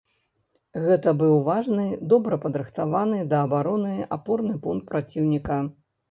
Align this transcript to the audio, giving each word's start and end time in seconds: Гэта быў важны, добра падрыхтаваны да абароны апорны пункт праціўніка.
Гэта 0.83 1.09
быў 1.17 1.33
важны, 1.49 1.83
добра 2.13 2.39
падрыхтаваны 2.45 3.19
да 3.33 3.41
абароны 3.47 3.91
апорны 4.17 4.55
пункт 4.65 4.89
праціўніка. 4.95 5.59